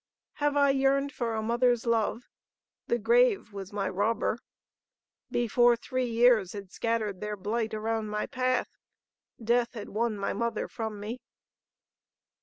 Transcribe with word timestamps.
"Have 0.41 0.57
I 0.57 0.71
yearned 0.71 1.11
for 1.13 1.35
a 1.35 1.43
mother's 1.43 1.85
love? 1.85 2.23
The 2.87 2.97
grave 2.97 3.53
was 3.53 3.71
my 3.71 3.87
robber. 3.87 4.39
Before 5.29 5.75
three 5.75 6.07
years 6.09 6.53
had 6.53 6.71
scattered 6.71 7.21
their 7.21 7.37
blight 7.37 7.75
around 7.75 8.07
my 8.07 8.25
path, 8.25 8.79
death 9.39 9.75
had 9.75 9.89
won 9.89 10.17
my 10.17 10.33
mother 10.33 10.67
from 10.67 10.99
me. 10.99 11.19